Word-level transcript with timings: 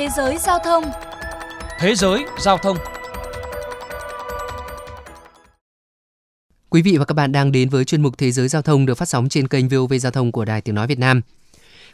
Thế 0.00 0.08
giới 0.16 0.38
giao 0.38 0.58
thông 0.64 0.84
Thế 1.80 1.94
giới 1.94 2.24
giao 2.38 2.58
thông 2.58 2.76
Quý 6.70 6.82
vị 6.82 6.96
và 6.96 7.04
các 7.04 7.14
bạn 7.14 7.32
đang 7.32 7.52
đến 7.52 7.68
với 7.68 7.84
chuyên 7.84 8.02
mục 8.02 8.18
Thế 8.18 8.30
giới 8.30 8.48
giao 8.48 8.62
thông 8.62 8.86
được 8.86 8.94
phát 8.94 9.08
sóng 9.08 9.28
trên 9.28 9.48
kênh 9.48 9.68
VOV 9.68 9.92
Giao 10.00 10.12
thông 10.12 10.32
của 10.32 10.44
Đài 10.44 10.60
Tiếng 10.60 10.74
Nói 10.74 10.86
Việt 10.86 10.98
Nam. 10.98 11.20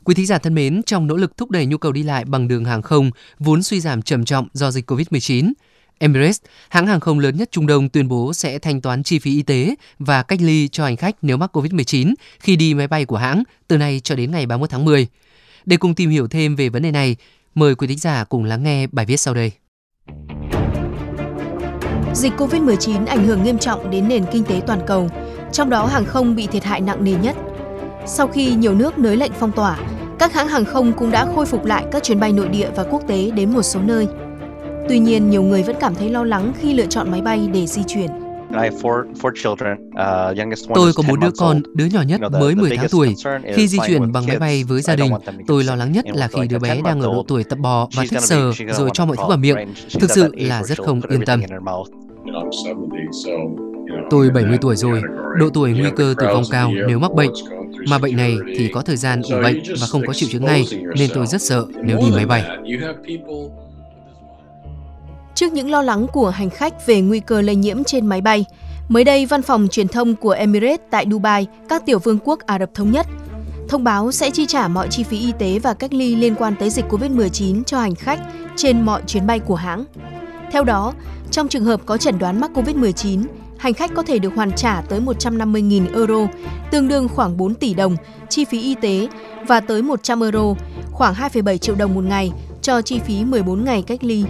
Quý 0.04 0.14
thính 0.14 0.26
giả 0.26 0.38
thân 0.38 0.54
mến, 0.54 0.82
trong 0.82 1.06
nỗ 1.06 1.16
lực 1.16 1.36
thúc 1.36 1.50
đẩy 1.50 1.66
nhu 1.66 1.78
cầu 1.78 1.92
đi 1.92 2.02
lại 2.02 2.24
bằng 2.24 2.48
đường 2.48 2.64
hàng 2.64 2.82
không 2.82 3.10
vốn 3.38 3.62
suy 3.62 3.80
giảm 3.80 4.02
trầm 4.02 4.24
trọng 4.24 4.48
do 4.52 4.70
dịch 4.70 4.90
COVID-19, 4.90 5.52
Emirates, 5.98 6.40
hãng 6.68 6.86
hàng 6.86 7.00
không 7.00 7.18
lớn 7.18 7.36
nhất 7.36 7.48
Trung 7.52 7.66
Đông 7.66 7.88
tuyên 7.88 8.08
bố 8.08 8.32
sẽ 8.32 8.58
thanh 8.58 8.80
toán 8.80 9.02
chi 9.02 9.18
phí 9.18 9.30
y 9.30 9.42
tế 9.42 9.74
và 9.98 10.22
cách 10.22 10.40
ly 10.42 10.68
cho 10.68 10.84
hành 10.84 10.96
khách 10.96 11.16
nếu 11.22 11.36
mắc 11.36 11.56
COVID-19 11.56 12.14
khi 12.40 12.56
đi 12.56 12.74
máy 12.74 12.88
bay 12.88 13.04
của 13.04 13.16
hãng 13.16 13.42
từ 13.68 13.78
nay 13.78 14.00
cho 14.04 14.14
đến 14.14 14.30
ngày 14.30 14.46
31 14.46 14.70
tháng 14.70 14.84
10. 14.84 15.06
Để 15.66 15.76
cùng 15.76 15.94
tìm 15.94 16.10
hiểu 16.10 16.28
thêm 16.28 16.56
về 16.56 16.68
vấn 16.68 16.82
đề 16.82 16.90
này, 16.90 17.16
mời 17.56 17.74
quý 17.74 17.86
thính 17.86 17.98
giả 17.98 18.24
cùng 18.24 18.44
lắng 18.44 18.62
nghe 18.62 18.86
bài 18.86 19.06
viết 19.06 19.16
sau 19.16 19.34
đây. 19.34 19.52
Dịch 22.14 22.32
COVID-19 22.36 23.06
ảnh 23.06 23.26
hưởng 23.26 23.44
nghiêm 23.44 23.58
trọng 23.58 23.90
đến 23.90 24.08
nền 24.08 24.24
kinh 24.32 24.44
tế 24.44 24.60
toàn 24.66 24.80
cầu, 24.86 25.08
trong 25.52 25.70
đó 25.70 25.86
hàng 25.86 26.04
không 26.04 26.36
bị 26.36 26.46
thiệt 26.46 26.64
hại 26.64 26.80
nặng 26.80 27.04
nề 27.04 27.14
nhất. 27.22 27.36
Sau 28.06 28.28
khi 28.28 28.54
nhiều 28.54 28.74
nước 28.74 28.98
nới 28.98 29.16
lệnh 29.16 29.32
phong 29.32 29.52
tỏa, 29.52 29.78
các 30.18 30.32
hãng 30.32 30.48
hàng 30.48 30.64
không 30.64 30.92
cũng 30.92 31.10
đã 31.10 31.26
khôi 31.34 31.46
phục 31.46 31.64
lại 31.64 31.84
các 31.92 32.02
chuyến 32.02 32.20
bay 32.20 32.32
nội 32.32 32.48
địa 32.48 32.70
và 32.76 32.84
quốc 32.90 33.02
tế 33.06 33.30
đến 33.30 33.52
một 33.52 33.62
số 33.62 33.80
nơi. 33.80 34.08
Tuy 34.88 34.98
nhiên, 34.98 35.30
nhiều 35.30 35.42
người 35.42 35.62
vẫn 35.62 35.76
cảm 35.80 35.94
thấy 35.94 36.10
lo 36.10 36.24
lắng 36.24 36.52
khi 36.60 36.74
lựa 36.74 36.86
chọn 36.86 37.10
máy 37.10 37.20
bay 37.20 37.48
để 37.52 37.66
di 37.66 37.82
chuyển. 37.86 38.25
Tôi 40.74 40.92
có 40.92 41.02
một 41.08 41.20
đứa 41.20 41.30
con, 41.38 41.62
đứa 41.74 41.84
nhỏ 41.84 42.02
nhất 42.02 42.20
mới 42.32 42.54
10 42.54 42.76
tháng 42.76 42.86
tuổi. 42.90 43.14
Khi 43.54 43.68
di 43.68 43.78
chuyển 43.86 44.12
bằng 44.12 44.26
máy 44.26 44.38
bay 44.38 44.64
với 44.64 44.82
gia 44.82 44.96
đình, 44.96 45.12
tôi 45.46 45.64
lo 45.64 45.76
lắng 45.76 45.92
nhất 45.92 46.04
là 46.14 46.28
khi 46.28 46.40
đứa 46.48 46.58
bé 46.58 46.80
đang 46.84 47.00
ở 47.00 47.06
độ 47.06 47.24
tuổi 47.28 47.44
tập 47.44 47.58
bò 47.58 47.88
và 47.94 48.04
thích 48.10 48.20
sờ 48.22 48.52
rồi 48.72 48.90
cho 48.94 49.06
mọi 49.06 49.16
thứ 49.16 49.24
vào 49.28 49.38
miệng. 49.38 49.56
Thực 50.00 50.10
sự 50.10 50.34
là 50.36 50.62
rất 50.62 50.78
không 50.78 51.00
yên 51.08 51.24
tâm. 51.26 51.40
Tôi 54.10 54.30
70 54.30 54.58
tuổi 54.60 54.76
rồi, 54.76 55.02
độ 55.38 55.48
tuổi 55.54 55.72
nguy 55.72 55.90
cơ 55.96 56.14
tử 56.18 56.26
vong 56.26 56.44
cao 56.50 56.72
nếu 56.88 56.98
mắc 56.98 57.12
bệnh. 57.14 57.30
Mà 57.88 57.98
bệnh 57.98 58.16
này 58.16 58.36
thì 58.56 58.68
có 58.68 58.82
thời 58.82 58.96
gian 58.96 59.22
ủ 59.22 59.36
bệnh 59.42 59.62
và 59.80 59.86
không 59.86 60.02
có 60.06 60.12
triệu 60.12 60.28
chứng 60.32 60.44
ngay, 60.44 60.64
nên 60.98 61.10
tôi 61.14 61.26
rất 61.26 61.42
sợ 61.42 61.66
nếu 61.82 61.98
đi 61.98 62.10
máy 62.10 62.26
bay. 62.26 62.44
Trước 65.36 65.52
những 65.52 65.70
lo 65.70 65.82
lắng 65.82 66.06
của 66.12 66.30
hành 66.30 66.50
khách 66.50 66.86
về 66.86 67.00
nguy 67.00 67.20
cơ 67.20 67.40
lây 67.40 67.56
nhiễm 67.56 67.84
trên 67.84 68.06
máy 68.06 68.20
bay, 68.20 68.44
mới 68.88 69.04
đây 69.04 69.26
văn 69.26 69.42
phòng 69.42 69.68
truyền 69.70 69.88
thông 69.88 70.14
của 70.14 70.30
Emirates 70.30 70.80
tại 70.90 71.06
Dubai, 71.10 71.46
các 71.68 71.86
tiểu 71.86 71.98
vương 71.98 72.18
quốc 72.24 72.40
Ả 72.46 72.58
Rập 72.58 72.74
Thống 72.74 72.92
Nhất, 72.92 73.06
thông 73.68 73.84
báo 73.84 74.12
sẽ 74.12 74.30
chi 74.30 74.46
trả 74.46 74.68
mọi 74.68 74.88
chi 74.90 75.02
phí 75.02 75.18
y 75.18 75.32
tế 75.38 75.58
và 75.58 75.74
cách 75.74 75.92
ly 75.94 76.14
liên 76.14 76.34
quan 76.34 76.54
tới 76.58 76.70
dịch 76.70 76.84
COVID-19 76.88 77.64
cho 77.64 77.80
hành 77.80 77.94
khách 77.94 78.20
trên 78.56 78.82
mọi 78.82 79.02
chuyến 79.06 79.26
bay 79.26 79.38
của 79.38 79.54
hãng. 79.54 79.84
Theo 80.52 80.64
đó, 80.64 80.94
trong 81.30 81.48
trường 81.48 81.64
hợp 81.64 81.80
có 81.86 81.96
chẩn 81.96 82.18
đoán 82.18 82.40
mắc 82.40 82.50
COVID-19, 82.54 83.24
hành 83.58 83.74
khách 83.74 83.94
có 83.94 84.02
thể 84.02 84.18
được 84.18 84.34
hoàn 84.34 84.52
trả 84.52 84.80
tới 84.88 85.00
150.000 85.00 85.94
euro, 85.94 86.26
tương 86.70 86.88
đương 86.88 87.08
khoảng 87.08 87.36
4 87.36 87.54
tỷ 87.54 87.74
đồng, 87.74 87.96
chi 88.28 88.44
phí 88.44 88.62
y 88.62 88.74
tế 88.74 89.08
và 89.46 89.60
tới 89.60 89.82
100 89.82 90.20
euro, 90.20 90.54
khoảng 90.92 91.14
2,7 91.14 91.56
triệu 91.56 91.74
đồng 91.74 91.94
một 91.94 92.04
ngày 92.04 92.32
cho 92.62 92.82
chi 92.82 92.98
phí 92.98 93.24
14 93.24 93.64
ngày 93.64 93.82
cách 93.82 94.04
ly. 94.04 94.24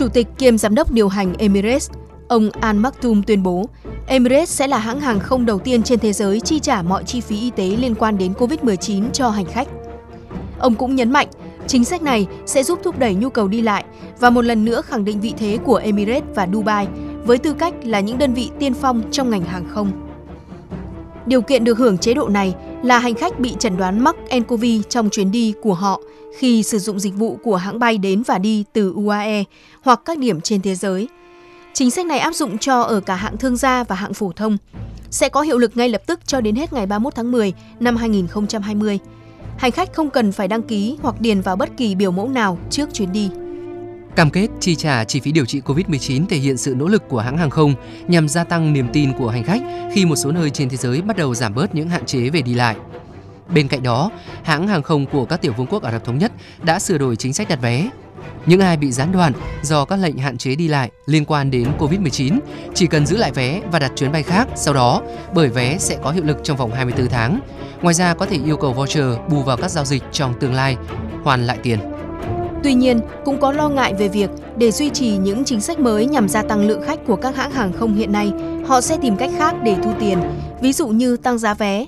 Chủ 0.00 0.08
tịch 0.08 0.26
kiêm 0.38 0.58
giám 0.58 0.74
đốc 0.74 0.92
điều 0.92 1.08
hành 1.08 1.34
Emirates, 1.38 1.90
ông 2.28 2.50
Al 2.60 2.76
Maktoum 2.76 3.22
tuyên 3.22 3.42
bố, 3.42 3.68
Emirates 4.06 4.48
sẽ 4.48 4.66
là 4.66 4.78
hãng 4.78 5.00
hàng 5.00 5.20
không 5.20 5.46
đầu 5.46 5.58
tiên 5.58 5.82
trên 5.82 5.98
thế 5.98 6.12
giới 6.12 6.40
chi 6.40 6.58
trả 6.58 6.82
mọi 6.82 7.04
chi 7.04 7.20
phí 7.20 7.40
y 7.40 7.50
tế 7.50 7.64
liên 7.64 7.94
quan 7.94 8.18
đến 8.18 8.32
COVID-19 8.32 9.10
cho 9.10 9.30
hành 9.30 9.44
khách. 9.44 9.68
Ông 10.58 10.74
cũng 10.74 10.96
nhấn 10.96 11.10
mạnh, 11.10 11.28
chính 11.66 11.84
sách 11.84 12.02
này 12.02 12.26
sẽ 12.46 12.62
giúp 12.62 12.78
thúc 12.84 12.98
đẩy 12.98 13.14
nhu 13.14 13.30
cầu 13.30 13.48
đi 13.48 13.62
lại 13.62 13.84
và 14.20 14.30
một 14.30 14.44
lần 14.44 14.64
nữa 14.64 14.82
khẳng 14.82 15.04
định 15.04 15.20
vị 15.20 15.34
thế 15.38 15.58
của 15.64 15.76
Emirates 15.76 16.34
và 16.34 16.48
Dubai 16.52 16.88
với 17.24 17.38
tư 17.38 17.52
cách 17.52 17.74
là 17.84 18.00
những 18.00 18.18
đơn 18.18 18.34
vị 18.34 18.50
tiên 18.58 18.74
phong 18.74 19.02
trong 19.10 19.30
ngành 19.30 19.44
hàng 19.44 19.64
không. 19.68 20.09
Điều 21.26 21.42
kiện 21.42 21.64
được 21.64 21.78
hưởng 21.78 21.98
chế 21.98 22.14
độ 22.14 22.28
này 22.28 22.54
là 22.82 22.98
hành 22.98 23.14
khách 23.14 23.40
bị 23.40 23.54
chẩn 23.58 23.76
đoán 23.76 24.04
mắc 24.04 24.16
nCoV 24.38 24.64
trong 24.88 25.10
chuyến 25.10 25.30
đi 25.30 25.54
của 25.62 25.74
họ 25.74 26.00
khi 26.38 26.62
sử 26.62 26.78
dụng 26.78 26.98
dịch 26.98 27.14
vụ 27.14 27.38
của 27.42 27.56
hãng 27.56 27.78
bay 27.78 27.98
đến 27.98 28.22
và 28.22 28.38
đi 28.38 28.64
từ 28.72 28.92
UAE 28.96 29.44
hoặc 29.82 30.00
các 30.04 30.18
điểm 30.18 30.40
trên 30.40 30.62
thế 30.62 30.74
giới. 30.74 31.08
Chính 31.72 31.90
sách 31.90 32.06
này 32.06 32.18
áp 32.18 32.34
dụng 32.34 32.58
cho 32.58 32.80
ở 32.80 33.00
cả 33.00 33.14
hạng 33.14 33.36
thương 33.36 33.56
gia 33.56 33.84
và 33.84 33.96
hạng 33.96 34.14
phổ 34.14 34.32
thông, 34.32 34.56
sẽ 35.10 35.28
có 35.28 35.40
hiệu 35.40 35.58
lực 35.58 35.76
ngay 35.76 35.88
lập 35.88 36.02
tức 36.06 36.20
cho 36.26 36.40
đến 36.40 36.54
hết 36.54 36.72
ngày 36.72 36.86
31 36.86 37.14
tháng 37.14 37.32
10 37.32 37.52
năm 37.80 37.96
2020. 37.96 38.98
Hành 39.58 39.70
khách 39.70 39.92
không 39.92 40.10
cần 40.10 40.32
phải 40.32 40.48
đăng 40.48 40.62
ký 40.62 40.96
hoặc 41.02 41.20
điền 41.20 41.40
vào 41.40 41.56
bất 41.56 41.76
kỳ 41.76 41.94
biểu 41.94 42.10
mẫu 42.10 42.28
nào 42.28 42.58
trước 42.70 42.94
chuyến 42.94 43.12
đi. 43.12 43.30
Cam 44.20 44.30
kết 44.30 44.48
chi 44.60 44.74
trả 44.74 45.04
chi 45.04 45.20
phí 45.20 45.32
điều 45.32 45.44
trị 45.44 45.60
COVID-19 45.60 46.26
thể 46.26 46.36
hiện 46.36 46.56
sự 46.56 46.74
nỗ 46.74 46.88
lực 46.88 47.08
của 47.08 47.20
hãng 47.20 47.38
hàng 47.38 47.50
không 47.50 47.74
nhằm 48.08 48.28
gia 48.28 48.44
tăng 48.44 48.72
niềm 48.72 48.86
tin 48.92 49.12
của 49.18 49.28
hành 49.28 49.44
khách 49.44 49.62
khi 49.92 50.04
một 50.04 50.16
số 50.16 50.32
nơi 50.32 50.50
trên 50.50 50.68
thế 50.68 50.76
giới 50.76 51.02
bắt 51.02 51.16
đầu 51.16 51.34
giảm 51.34 51.54
bớt 51.54 51.74
những 51.74 51.88
hạn 51.88 52.06
chế 52.06 52.30
về 52.30 52.42
đi 52.42 52.54
lại. 52.54 52.76
Bên 53.54 53.68
cạnh 53.68 53.82
đó, 53.82 54.10
hãng 54.42 54.68
hàng 54.68 54.82
không 54.82 55.06
của 55.06 55.24
các 55.24 55.42
tiểu 55.42 55.52
vương 55.56 55.66
quốc 55.66 55.82
Ả 55.82 55.92
Rập 55.92 56.04
Thống 56.04 56.18
Nhất 56.18 56.32
đã 56.62 56.78
sửa 56.78 56.98
đổi 56.98 57.16
chính 57.16 57.32
sách 57.32 57.48
đặt 57.48 57.58
vé. 57.62 57.90
Những 58.46 58.60
ai 58.60 58.76
bị 58.76 58.92
gián 58.92 59.12
đoạn 59.12 59.32
do 59.62 59.84
các 59.84 59.96
lệnh 59.96 60.18
hạn 60.18 60.38
chế 60.38 60.54
đi 60.54 60.68
lại 60.68 60.90
liên 61.06 61.24
quan 61.24 61.50
đến 61.50 61.68
COVID-19 61.78 62.38
chỉ 62.74 62.86
cần 62.86 63.06
giữ 63.06 63.16
lại 63.16 63.32
vé 63.32 63.60
và 63.72 63.78
đặt 63.78 63.92
chuyến 63.96 64.12
bay 64.12 64.22
khác 64.22 64.48
sau 64.56 64.74
đó, 64.74 65.02
bởi 65.34 65.48
vé 65.48 65.78
sẽ 65.78 65.98
có 66.02 66.10
hiệu 66.10 66.24
lực 66.24 66.36
trong 66.42 66.56
vòng 66.56 66.72
24 66.72 67.08
tháng. 67.08 67.40
Ngoài 67.82 67.94
ra 67.94 68.14
có 68.14 68.26
thể 68.26 68.38
yêu 68.44 68.56
cầu 68.56 68.72
voucher 68.72 69.04
bù 69.30 69.42
vào 69.42 69.56
các 69.56 69.70
giao 69.70 69.84
dịch 69.84 70.02
trong 70.12 70.34
tương 70.40 70.54
lai, 70.54 70.76
hoàn 71.24 71.46
lại 71.46 71.58
tiền. 71.62 71.99
Tuy 72.62 72.74
nhiên, 72.74 73.00
cũng 73.24 73.40
có 73.40 73.52
lo 73.52 73.68
ngại 73.68 73.94
về 73.94 74.08
việc 74.08 74.30
để 74.56 74.70
duy 74.70 74.90
trì 74.90 75.16
những 75.16 75.44
chính 75.44 75.60
sách 75.60 75.78
mới 75.78 76.06
nhằm 76.06 76.28
gia 76.28 76.42
tăng 76.42 76.66
lượng 76.66 76.82
khách 76.82 77.06
của 77.06 77.16
các 77.16 77.36
hãng 77.36 77.50
hàng 77.50 77.72
không 77.72 77.94
hiện 77.94 78.12
nay, 78.12 78.32
họ 78.66 78.80
sẽ 78.80 78.98
tìm 79.02 79.16
cách 79.16 79.30
khác 79.38 79.54
để 79.62 79.76
thu 79.84 79.90
tiền, 80.00 80.18
ví 80.60 80.72
dụ 80.72 80.88
như 80.88 81.16
tăng 81.16 81.38
giá 81.38 81.54
vé. 81.54 81.86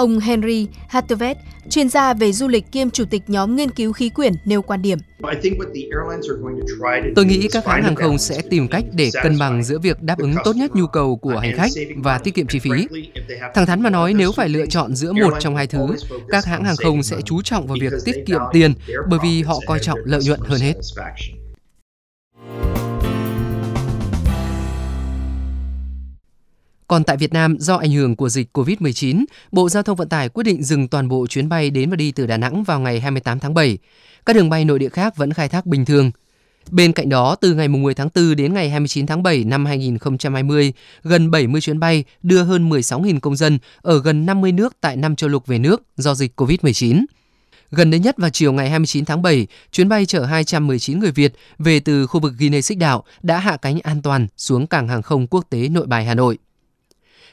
Ông 0.00 0.18
Henry 0.18 0.66
Hattevet, 0.88 1.36
chuyên 1.70 1.88
gia 1.88 2.14
về 2.14 2.32
du 2.32 2.48
lịch 2.48 2.72
kiêm 2.72 2.90
chủ 2.90 3.04
tịch 3.10 3.22
nhóm 3.26 3.56
nghiên 3.56 3.70
cứu 3.70 3.92
khí 3.92 4.08
quyển 4.08 4.32
nêu 4.44 4.62
quan 4.62 4.82
điểm. 4.82 4.98
Tôi 7.16 7.24
nghĩ 7.24 7.48
các 7.52 7.66
hãng 7.66 7.82
hàng 7.82 7.94
không 7.94 8.18
sẽ 8.18 8.42
tìm 8.50 8.68
cách 8.68 8.84
để 8.92 9.10
cân 9.22 9.38
bằng 9.38 9.64
giữa 9.64 9.78
việc 9.78 10.02
đáp 10.02 10.18
ứng 10.18 10.34
tốt 10.44 10.56
nhất 10.56 10.70
nhu 10.74 10.86
cầu 10.86 11.16
của 11.16 11.38
hành 11.38 11.56
khách 11.56 11.70
và 11.96 12.18
tiết 12.18 12.34
kiệm 12.34 12.46
chi 12.46 12.58
phí. 12.58 12.70
Thẳng 13.54 13.66
thắn 13.66 13.82
mà 13.82 13.90
nói, 13.90 14.14
nếu 14.14 14.32
phải 14.32 14.48
lựa 14.48 14.66
chọn 14.66 14.94
giữa 14.94 15.12
một 15.12 15.34
trong 15.40 15.56
hai 15.56 15.66
thứ, 15.66 15.86
các 16.28 16.44
hãng 16.44 16.64
hàng 16.64 16.76
không 16.76 17.02
sẽ 17.02 17.16
chú 17.24 17.42
trọng 17.42 17.66
vào 17.66 17.76
việc 17.80 17.92
tiết 18.04 18.16
kiệm 18.26 18.40
tiền 18.52 18.74
bởi 19.08 19.18
vì 19.22 19.42
họ 19.42 19.58
coi 19.66 19.78
trọng 19.78 19.98
lợi 20.04 20.20
nhuận 20.24 20.40
hơn 20.44 20.60
hết. 20.60 20.74
Còn 26.90 27.04
tại 27.04 27.16
Việt 27.16 27.32
Nam, 27.32 27.56
do 27.58 27.76
ảnh 27.76 27.92
hưởng 27.92 28.16
của 28.16 28.28
dịch 28.28 28.58
COVID-19, 28.58 29.24
Bộ 29.52 29.68
Giao 29.68 29.82
thông 29.82 29.96
Vận 29.96 30.08
tải 30.08 30.28
quyết 30.28 30.44
định 30.44 30.62
dừng 30.62 30.88
toàn 30.88 31.08
bộ 31.08 31.26
chuyến 31.26 31.48
bay 31.48 31.70
đến 31.70 31.90
và 31.90 31.96
đi 31.96 32.12
từ 32.12 32.26
Đà 32.26 32.36
Nẵng 32.36 32.64
vào 32.64 32.80
ngày 32.80 33.00
28 33.00 33.38
tháng 33.38 33.54
7. 33.54 33.78
Các 34.26 34.36
đường 34.36 34.50
bay 34.50 34.64
nội 34.64 34.78
địa 34.78 34.88
khác 34.88 35.16
vẫn 35.16 35.32
khai 35.32 35.48
thác 35.48 35.66
bình 35.66 35.84
thường. 35.84 36.10
Bên 36.70 36.92
cạnh 36.92 37.08
đó, 37.08 37.34
từ 37.34 37.54
ngày 37.54 37.68
10 37.68 37.94
tháng 37.94 38.08
4 38.14 38.36
đến 38.36 38.54
ngày 38.54 38.70
29 38.70 39.06
tháng 39.06 39.22
7 39.22 39.44
năm 39.44 39.66
2020, 39.66 40.72
gần 41.02 41.30
70 41.30 41.60
chuyến 41.60 41.80
bay 41.80 42.04
đưa 42.22 42.42
hơn 42.42 42.70
16.000 42.70 43.20
công 43.20 43.36
dân 43.36 43.58
ở 43.82 44.02
gần 44.02 44.26
50 44.26 44.52
nước 44.52 44.76
tại 44.80 44.96
năm 44.96 45.16
châu 45.16 45.30
lục 45.30 45.46
về 45.46 45.58
nước 45.58 45.82
do 45.96 46.14
dịch 46.14 46.40
COVID-19. 46.40 47.04
Gần 47.70 47.90
đây 47.90 48.00
nhất 48.00 48.18
vào 48.18 48.30
chiều 48.30 48.52
ngày 48.52 48.70
29 48.70 49.04
tháng 49.04 49.22
7, 49.22 49.46
chuyến 49.72 49.88
bay 49.88 50.06
chở 50.06 50.24
219 50.24 50.98
người 50.98 51.12
Việt 51.12 51.32
về 51.58 51.80
từ 51.80 52.06
khu 52.06 52.20
vực 52.20 52.32
Guinea 52.38 52.60
Xích 52.60 52.78
Đạo 52.78 53.04
đã 53.22 53.38
hạ 53.38 53.56
cánh 53.56 53.80
an 53.80 54.02
toàn 54.02 54.26
xuống 54.36 54.66
cảng 54.66 54.88
hàng 54.88 55.02
không 55.02 55.26
quốc 55.26 55.46
tế 55.50 55.68
Nội 55.68 55.86
Bài 55.86 56.04
Hà 56.04 56.14
Nội. 56.14 56.38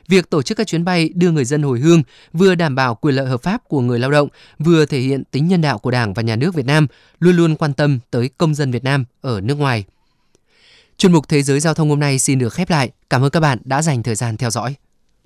Việc 0.07 0.29
tổ 0.29 0.41
chức 0.41 0.57
các 0.57 0.67
chuyến 0.67 0.85
bay 0.85 1.09
đưa 1.15 1.31
người 1.31 1.45
dân 1.45 1.63
hồi 1.63 1.79
hương 1.79 2.03
vừa 2.33 2.55
đảm 2.55 2.75
bảo 2.75 2.95
quyền 2.95 3.15
lợi 3.15 3.27
hợp 3.27 3.41
pháp 3.43 3.61
của 3.67 3.81
người 3.81 3.99
lao 3.99 4.11
động, 4.11 4.29
vừa 4.59 4.85
thể 4.85 4.99
hiện 4.99 5.23
tính 5.31 5.47
nhân 5.47 5.61
đạo 5.61 5.77
của 5.77 5.91
Đảng 5.91 6.13
và 6.13 6.21
Nhà 6.21 6.35
nước 6.35 6.55
Việt 6.55 6.65
Nam, 6.65 6.87
luôn 7.19 7.35
luôn 7.35 7.55
quan 7.55 7.73
tâm 7.73 7.99
tới 8.11 8.29
công 8.37 8.55
dân 8.55 8.71
Việt 8.71 8.83
Nam 8.83 9.05
ở 9.21 9.41
nước 9.41 9.55
ngoài. 9.55 9.83
Chuyên 10.97 11.11
mục 11.11 11.27
Thế 11.27 11.43
giới 11.43 11.59
Giao 11.59 11.73
thông 11.73 11.89
hôm 11.89 11.99
nay 11.99 12.19
xin 12.19 12.39
được 12.39 12.53
khép 12.53 12.69
lại. 12.69 12.89
Cảm 13.09 13.23
ơn 13.23 13.29
các 13.29 13.39
bạn 13.39 13.57
đã 13.63 13.81
dành 13.81 14.03
thời 14.03 14.15
gian 14.15 14.37
theo 14.37 14.49
dõi. 14.49 14.75